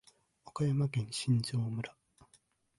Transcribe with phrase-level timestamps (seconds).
[0.45, 1.95] 岡山県新庄村